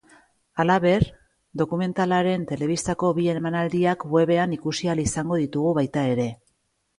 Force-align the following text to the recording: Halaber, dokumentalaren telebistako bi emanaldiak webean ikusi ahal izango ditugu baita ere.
Halaber, 0.61 1.03
dokumentalaren 1.61 2.45
telebistako 2.51 3.11
bi 3.19 3.27
emanaldiak 3.35 4.07
webean 4.17 4.57
ikusi 4.59 4.91
ahal 4.95 5.03
izango 5.05 5.39
ditugu 5.43 5.77
baita 5.81 6.09
ere. 6.17 6.27